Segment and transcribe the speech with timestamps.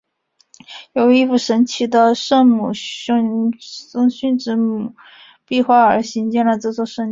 [0.93, 4.95] 由于一幅神奇的圣母谦逊之母
[5.45, 7.09] 壁画而兴建了这座圣殿。